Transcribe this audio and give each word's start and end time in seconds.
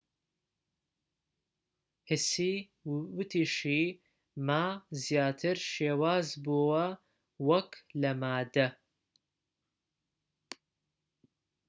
هسی 2.09 2.53
وتیشی 3.17 3.81
ما 4.47 4.63
زیاتر 5.03 5.57
شێواز 5.73 6.27
بووە 6.45 6.85
وەك 7.47 7.71
لە 8.01 8.11
مادە 8.21 8.67